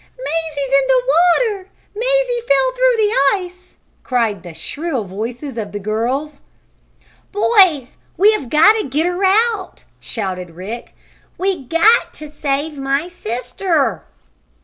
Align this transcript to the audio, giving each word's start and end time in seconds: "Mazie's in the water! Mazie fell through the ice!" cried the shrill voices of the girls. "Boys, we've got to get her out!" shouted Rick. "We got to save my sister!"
"Mazie's 0.17 0.75
in 0.79 0.87
the 0.87 1.13
water! 1.13 1.69
Mazie 1.95 2.41
fell 2.47 2.71
through 2.71 2.97
the 2.97 3.13
ice!" 3.35 3.75
cried 4.01 4.41
the 4.41 4.55
shrill 4.55 5.03
voices 5.03 5.59
of 5.59 5.71
the 5.73 5.79
girls. 5.79 6.41
"Boys, 7.31 7.97
we've 8.17 8.49
got 8.49 8.73
to 8.81 8.89
get 8.89 9.05
her 9.05 9.23
out!" 9.23 9.83
shouted 9.99 10.55
Rick. 10.55 10.95
"We 11.37 11.65
got 11.65 12.15
to 12.15 12.29
save 12.29 12.79
my 12.79 13.09
sister!" 13.09 14.03